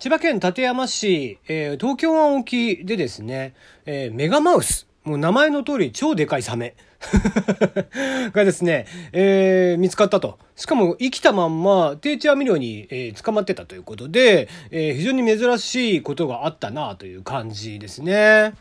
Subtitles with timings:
[0.00, 3.52] 千葉県館山市、えー、東京湾沖でですね、
[3.84, 6.74] えー、メガマウス、もう名前の通り超でかいサメ
[8.32, 10.38] がですね、えー、見つかったと。
[10.56, 18.54] しかも生きたまんま定置網漁に、えー、捕まってたということで、えー、非常に珍しいことがあったなという感じですね。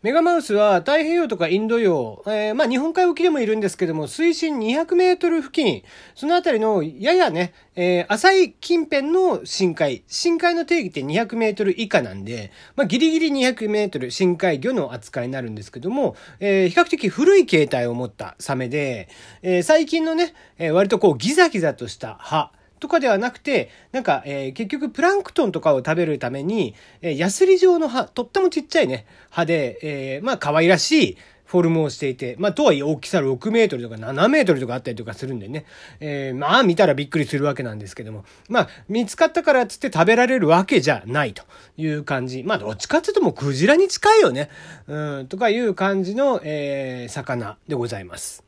[0.00, 5.82] メガマウスは太平洋とかインド洋、えー、まあ日本海沖でもいるんですけども、水深200メートル付近、
[6.14, 19.08] そのあたりのややね、えー、浅い近辺の深海、深海の定義って200メートル以下なんで、まあギリギリ200メートル深海魚の扱いになるんですけども、えー、比較的古い形態を持ったサメで、
[19.42, 35.64] えー、最近のね、えー、割とこうギザギザとした歯、とかではなくて、なんか、えー、結局プランクトンとかを食べるために、えー、ヤスリ状の歯、とってもちっちゃいね、歯で、えー、まあ可愛らしいフォルムをしていて、まあとはいえ大きさ6メートルとか7メートルとかあったりとかするんでね、
[35.98, 41.44] えー、まあ見たらびっくりするわけなんですけども、まあ見つかったからっつって食べられるわけじゃないと
[41.78, 42.42] いう感じ。
[42.44, 44.50] まあどっちかっていうともうクジラに近いよね、
[44.88, 48.47] うん、とかいう感じの、えー、魚でございます。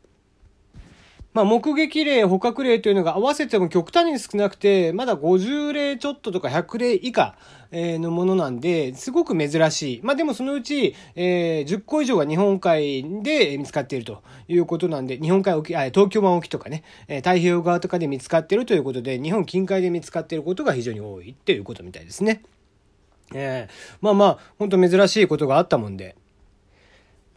[1.33, 7.37] まあ、目撃例、捕獲例というのが合わせても極端に少なくて、まだ50例ちょっととか100例以下
[7.73, 10.01] のものなんで、すごく珍しい。
[10.03, 22.43] まあ、でもそのうち、えー、10個以上が日本海で見つかっているということなんで、日本海沖、あ東京湾沖とかね、太平洋側とかで見つかっているということで、日本近海で見つかっていることが非常に多いっていうことみたいですね。
[23.33, 26.17] えー、まあまあ、本当珍しいことがあったもんで、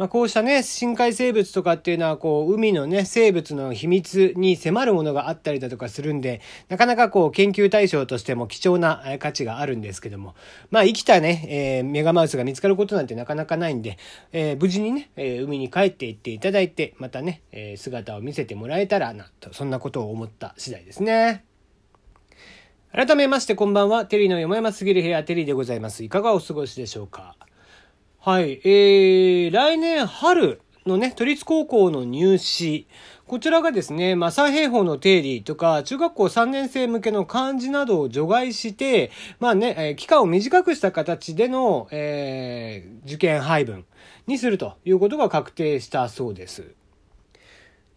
[0.03, 10.35] まあ、こうしたね、深海生物とかっていうのは、こう、海のね、生物の秘密に迫るものがあったりだとかするんで、なかなかこう、研究対象としても貴重な価値があるんですけども、
[10.71, 13.97] まあ、生きたね、えー、メガマウスが見つかることなんてなかなかないんで、
[14.33, 21.45] えー、無事にね、えー、海に帰っていっていただいて、またね、え姿を見せてもらえたらな、と、そんなことを思った次第ですね。
[22.91, 26.03] 改めましてこんばんは、テリーのよもやますぎる部屋、テリーでございます。
[26.03, 27.37] いかがお過ごしでしょうか？
[28.25, 28.61] はい。
[28.63, 32.87] えー、来年春のね、都立高校の入試。
[33.27, 39.11] こちらがですね、まあ、三平方の定理とか、中学校3年生向けの漢字などを除外して、
[39.41, 43.83] まあね、えー、期間を短くした形での、えー、受験配分
[44.25, 46.75] にするということが確定したそうです。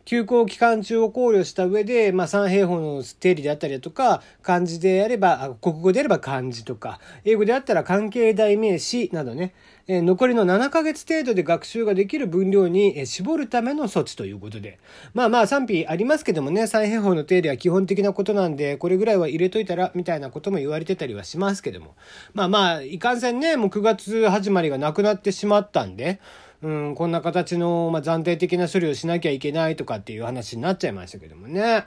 [0.06, 9.53] 休校期間中を考慮した上で、まあ、三平方の定理であったりだとか、漢字であれば、国語であれば漢字とか、英語であったら関係代名詞などね、
[9.89, 14.78] 残りの7ヶ月程度で学習ができる分量に、絞るための措置ということで。
[15.12, 21.97] まあまあ賛否ありますけどもね、三平方の定理は基本的なことなんで、これぐらいは入れといたら、みたいなことも言われてたりはしますけども。
[22.33, 26.21] まあまあ、いかんせんね、もう9月始まりがなくなってしまったんで、
[26.62, 31.87] うん、こんな形の、まあ、暫定的な処理をしなきゃいけないとかっていう話になっちゃいましたけどもね。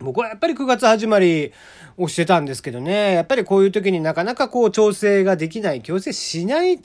[0.00, 1.52] 僕はやっぱり9月始まり
[1.98, 6.80] をしてたんですけどね、やっぱりこういう時になかなかこう調整ができない、強制しない、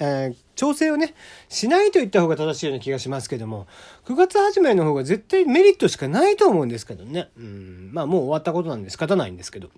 [0.56, 1.16] 調整をね、
[1.47, 3.67] しないと言った方が正しいような気がしますけども、
[4.06, 7.29] 9月始まりの方が絶対メリットしかないと思うんですけどね。
[7.38, 9.69] うん、まあもう終わったことなんで仕方ないんですけど。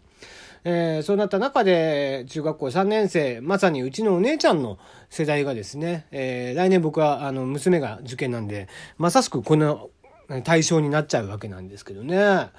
[0.69, 4.77] えー、そうなった中で、中学校3年生、まさにうちのお姉ちゃんの
[5.09, 8.67] 世代がですね、えー、来年僕は、あの、娘が受験なんで、
[8.97, 9.89] まさしくこの
[10.43, 12.49] 対象になっちゃうわけなんですけどね。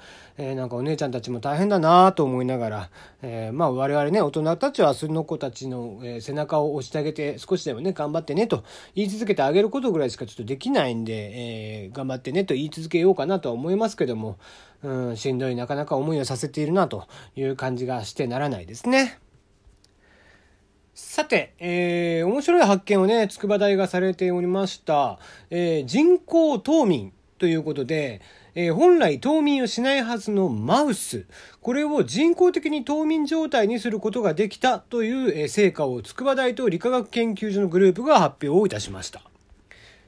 [0.41, 2.89] えー、なんかお姉ちゃんたちも大変だなと思いながら、
[3.21, 8.63] えー、まあ我々ね、大人たちはその子たちの、え背中を押してあげて、少しでもね、頑張ってねと
[8.95, 14.37] 言い続けてあげることぐらいしかちょっとできないんで、えー、頑張ってねと言い続けようかなとは思いますけども、
[14.81, 19.19] うん、しんどいなかなか思いをさせているなという感じがしてならないですね。
[20.93, 25.19] さて、えー、面白い発見をね、筑波大がされておりました。
[25.49, 28.21] えー、人工冬眠ということで、
[28.53, 31.25] えー、本来冬眠をしないはずのマウス、
[31.61, 39.21] これを人工的に冬眠状態にすることができたという、え、成果を筑波大と理化学研究所のグループが発表をいたしました。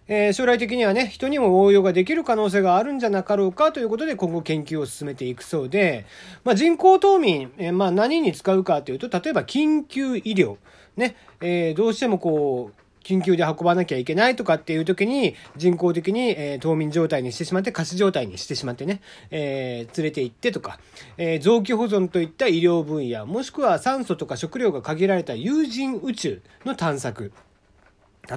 [0.07, 6.05] えー、将来的にはね、人にも応用ができる可能性があるんじゃなかろうかということで今後研究を進めていくそうで、
[6.43, 10.57] まあ、人工冬眠、えー、まあ、何に使うかというと、例えば緊急医療、
[10.97, 20.79] ね、えー、どうしてもこう、緊急で運ばなきゃいけないとかっていう時に人工的に、えー、冬眠状態にしてしまって仮死状態にしてしまってね、えー、連れて行ってとか、
[21.17, 27.31] えー、臓器保存といった医療分野もしくは酸素とか食料が限られた有人宇宙の探索。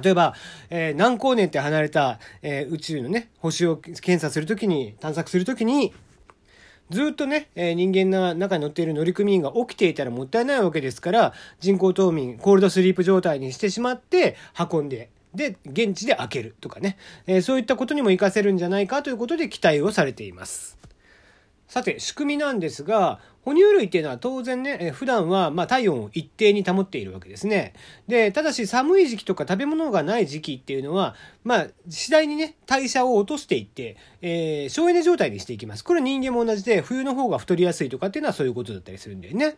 [0.01, 0.33] 例えば、
[0.69, 5.93] えー、何光年って離れた、えー、宇宙のね、星を検査するときに、探索するときに、
[6.89, 14.35] ずっとね、えー、人間の中に乗っている乗組員が起きていたらもったいないわけですから、人工冬眠、コールドスリープ状態にしてしまって、
[14.71, 16.97] 運んで、で、現地で開けるとかね、
[17.27, 20.77] えー、そういったことにも活かせるんじゃないかということで期待をされています。
[21.67, 27.73] さて、仕組みなんですが、哺乳類っていうのは当然ね、普段はま体温を一定に保っているわけですね。
[28.07, 35.83] で、ただし寒い時期とか食べ物がない時期っていうのは、まあ、次第にね、代謝を落としていって、えー、省エネ状態にしていきます。
[35.83, 39.57] これ人間も同じで、冬の方が太りやすいとかっていうのはそういうことだったりするんだよね。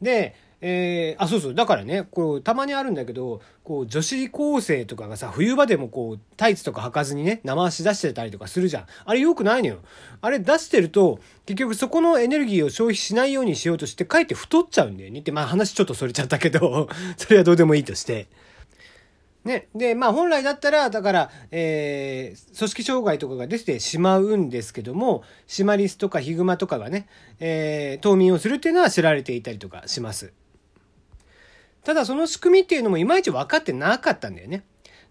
[0.00, 1.54] で、えー、あ、そうそう。
[1.54, 8.86] だからね、こう、たまにあるんだけど、こう、女子高生とかがさ、冬場でもこう、タイツとか履かずにね、生足出してたりとかするじゃん。
[9.04, 9.78] あれ良くないのよ。
[10.20, 15.18] あれ出してると、結局そこのエネルギーを消費しないようにしようとして、かえって太っちゃうんだよね。
[15.18, 16.88] って、まあ話ちょっとそれちゃったけど、
[17.18, 18.28] それはどうでもいいとして。
[19.44, 19.66] ね。
[19.74, 27.08] で、まあ本来だったら、だから、えー、組織障害とかが出てしまうんですけども、シマリスとかヒグマとかがね、
[27.40, 30.32] えー、冬眠をするっていうのは知られていたりとかします。
[31.84, 34.64] ただその仕組みっていうのもいまいち分かってなかったんだよね。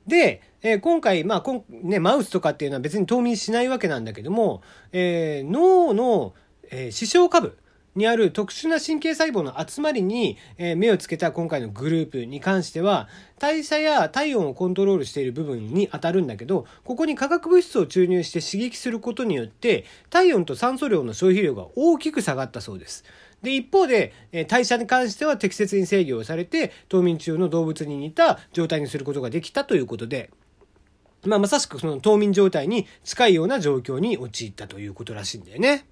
[0.08, 6.34] で、えー、今回、まあ、こん、ね、マウスとかっていうのは別に冬眠しないわけなんだけども、えー、脳の、
[6.70, 7.58] えー、視床下部
[7.96, 23.04] にある特殊な神経細胞の集まりに、えー、目をつけた今回のグループに関しては、代謝や体温をコントロールしている部分に当たるんだけど、ここに化学物質を注入して刺激することによって、体温と酸素量の消費量が大きく下がったそうです。
[23.42, 30.30] で、一方で、え代謝に関しては適切に制御をされて、冬眠中の動物に似た状態にすることができたということで、
[31.26, 35.86] まあ、まさしくその冬眠状態に近いような状況に陥ったということらしいんだよね。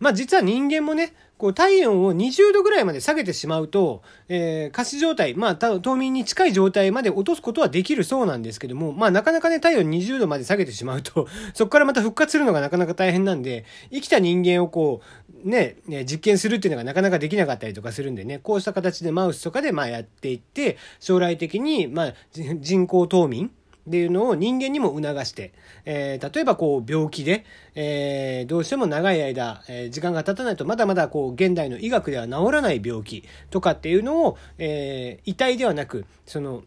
[0.00, 15.02] まあ実は人間もね、こう体温を20度ぐらいまで下げてしまうと、えー、仮死状態、まあ冬眠に近い状態まで落とすことはできるそうなんですけども、まあなかなかね、体温20度まで下げてしまうと、 そこからまた復活するのがなかなか大変なんで、生きた人間をこ
[15.44, 23.50] う、ね、実験するっていうのがなかなかできなかったりとかするんでね、こうした形でマウスとかでまあやっていって、将来的にまあ人工冬眠
[23.90, 25.52] っていうのを人間にも促して、
[25.84, 27.44] えー、例えばこう病気で、
[27.74, 36.62] えー、どうしても長い間、えー、時間が経たないとまだまだこう現代の医学では治らない病気とかっていうのを、えー、遺体ではなく、その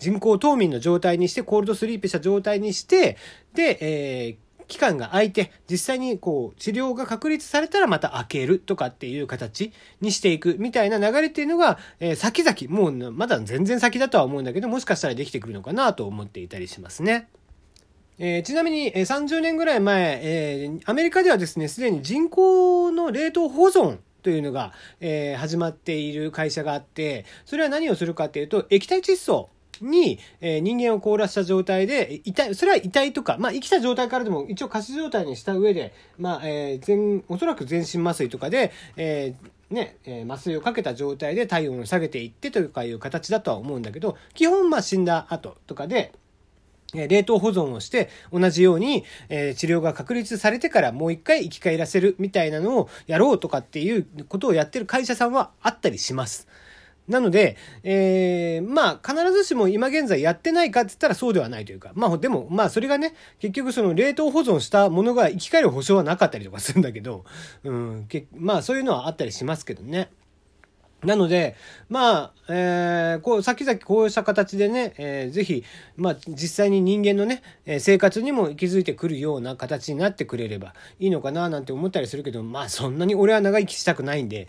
[0.00, 3.16] 人工冬眠の状態にして、コールドスリープした状態にして、
[3.54, 4.36] で、えー、
[4.68, 17.28] 期間が空いて、実際にこう、治療が確立されたらまた開けるとかっていう形にしていくみたいな流れっていうのが、えー、先々、もうまだ全然先だとは思うんだけど、もしかしたらできてくるのかなと思っていたりしますね。
[18.18, 29.48] えー、ちなみに、えー、30年ぐらい前、えー、アメリカではですね、すでに人工の冷凍保存というのが、え、始まっている会社があって、それは何をするかっていうと、液体窒素
[29.80, 46.12] に、えー、人間を凍らした状態で、遺体、それは遺体とか、まあ生きた状態からでも一応仮死状態にした上で、まあ、えー、全、おそらく全身麻酔とかで、えー、ね、えー、麻酔をかけた状態で体温を下げていってというかいう形だとは思うんだけど、基本まあ死んだ後とかで、
[46.94, 56.48] え冷凍保存をして同じように、え、治療が確立されてからもう一回生き返らせるみたいなのをやろうとかっていうことをやってる会社さんはあったりします。
[57.08, 67.24] なので、えー、まあ、必ずしも今現在やってないかって言ったらそうではないというか、まあ、でも、まあ、それがね、結局その冷凍保存したものが生き返る保証はなかったりとかするんだけど、
[67.64, 70.10] うん、けまあ、そういうのはあったりしますけどね。
[71.04, 71.54] なので、
[71.88, 75.62] まあ、えー、こう、先々こうした形でね、えー、ぜひ、
[75.96, 84.48] まあ、実際に人間のね、え生活にも息づいてくるような形になってくれればいいのかななんて思ったりするけど、まあ、そんなに俺は長生きしたくないんで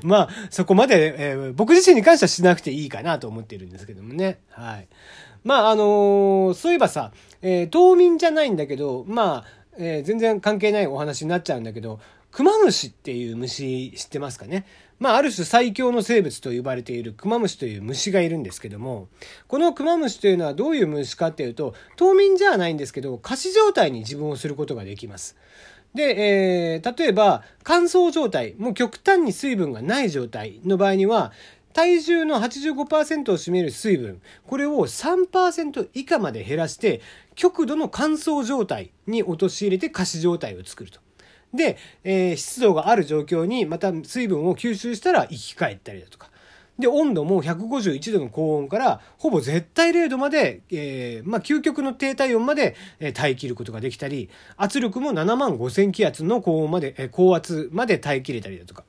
[0.04, 4.38] まあ、そこまで、えー、僕自身に関してはしなくていいかなと思っているんですけどもね。
[4.50, 4.88] はい。
[5.44, 7.12] まあ、あのー、そういえばさ、
[7.42, 9.44] えー、冬眠じゃないんだけど、まあ、
[9.78, 12.00] えー、全然関係ないお話になっちゃうんだけど、
[12.32, 14.66] クマムシっていう虫知ってますかね？
[14.98, 19.08] まあ、ある種最強の生物と呼ばれているクマムシという虫がいるんですけども、
[19.46, 25.36] このクマムシというのはどういう虫かっていうと、冬眠じゃないんですけど、仮死状態に自分をすることができます。
[25.94, 31.32] で、えー、例えば乾燥状態、もう極端に水分がない状態の場合には、
[31.72, 37.02] 体重の85%を占める水分、これを3%以下まで減らして、
[37.34, 41.00] 極度の乾燥状態に陥れて仮死状態を作ると。
[41.52, 46.30] で、えー、湿度がある状況にまた水分を吸収したら生き返ったりだとか。
[46.78, 58.84] で、温度も151度の高温から、ほぼ絶対0度まで、えー、まあ、究極の低体温まで、えー、耐え切ることができたり、圧力も7万5000気圧の高温まで、えー、高圧まで耐え切れたりだとか。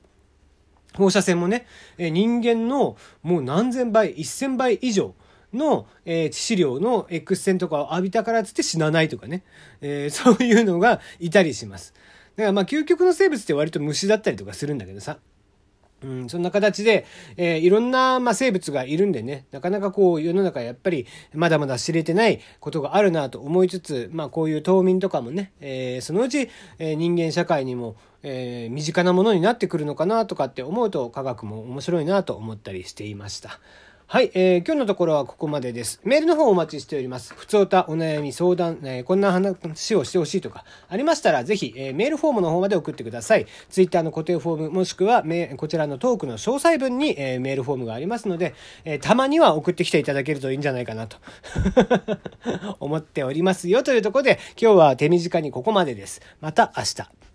[0.94, 1.66] 放射線もね、
[1.96, 5.14] えー、人間のもう何千倍、1000倍以上
[5.52, 9.44] の、えー、致死量の X 線とかを浴びたからつって死なないとかね、
[9.80, 11.94] えー、 そういうのがいたりします。
[12.36, 15.18] だからまあ究極の生物って割と虫だったりとかするんだけどさ。
[16.02, 33.60] うん、そんな形で、えー、いろんな、まあ、生物がいるんでね、なかなかこう、世の中やっぱり、まだまだ知れてないことがあるなと思いつつ、まあ、こういう島民とかもね、えー、そのうち、えー、人間社会にも、え身近なものになってくるのかなとかって思うと、科学も面白いなと思ったりしていました。
[34.10, 36.00] はい、えー、今日のところはここまでです。
[36.02, 37.34] メールの方お待ちしております。
[37.34, 43.44] 普通歌、お悩み、相談、えー、こんな話をしてほしいとか、ありましたら、ぜひ、えー、メールフォームの方まで送ってください。
[43.68, 45.24] ツイッターの固定フォーム、もしくは、
[45.58, 48.54] こちらのトークの詳細文に、えー、メールフォームがありますので、
[48.86, 51.18] えー、たまには送ってきていただけるといいんじゃないかなと
[52.80, 56.22] 思っておりますよというところで、今日は手短にここまでです。
[56.40, 57.27] また明日。